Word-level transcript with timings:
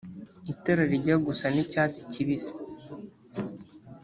Itara 0.53 0.83
rijya 0.91 1.15
gusa 1.25 1.45
n'icyatsi 1.53 1.99
kibisi 2.11 2.53